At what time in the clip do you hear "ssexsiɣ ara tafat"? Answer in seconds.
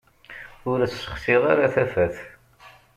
0.85-2.15